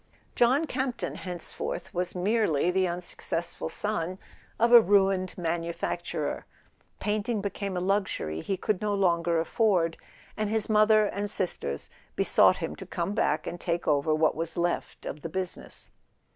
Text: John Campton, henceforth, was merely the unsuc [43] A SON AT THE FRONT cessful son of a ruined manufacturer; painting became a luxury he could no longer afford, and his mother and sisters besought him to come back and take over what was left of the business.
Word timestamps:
John 0.33 0.65
Campton, 0.65 1.13
henceforth, 1.13 1.93
was 1.93 2.15
merely 2.15 2.71
the 2.71 2.85
unsuc 2.85 3.21
[43] 3.21 3.21
A 3.23 3.25
SON 3.29 3.37
AT 3.37 3.37
THE 3.37 3.37
FRONT 3.37 3.43
cessful 3.43 3.71
son 3.71 4.17
of 4.59 4.71
a 4.71 4.81
ruined 4.81 5.37
manufacturer; 5.37 6.47
painting 6.99 7.39
became 7.39 7.77
a 7.77 7.81
luxury 7.81 8.41
he 8.41 8.57
could 8.57 8.81
no 8.81 8.95
longer 8.95 9.39
afford, 9.39 9.97
and 10.35 10.49
his 10.49 10.67
mother 10.67 11.05
and 11.05 11.29
sisters 11.29 11.91
besought 12.15 12.57
him 12.57 12.75
to 12.77 12.85
come 12.87 13.13
back 13.13 13.45
and 13.45 13.61
take 13.61 13.87
over 13.87 14.15
what 14.15 14.33
was 14.33 14.57
left 14.57 15.05
of 15.05 15.21
the 15.21 15.29
business. 15.29 15.91